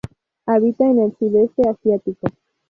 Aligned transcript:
Habita 0.47 0.89
en 0.89 0.99
el 0.99 1.15
Sudeste 1.15 1.69
Asiático. 1.69 2.25